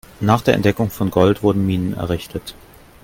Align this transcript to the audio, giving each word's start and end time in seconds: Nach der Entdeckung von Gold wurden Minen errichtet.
Nach 0.19 0.41
der 0.41 0.55
Entdeckung 0.55 0.89
von 0.89 1.11
Gold 1.11 1.43
wurden 1.43 1.63
Minen 1.63 1.93
errichtet. 1.93 2.55